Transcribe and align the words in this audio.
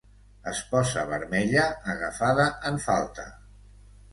Es 0.51 0.61
posa 0.69 1.03
vermella, 1.11 1.67
agafada 1.95 2.49
en 2.71 2.81
falta. 2.87 3.29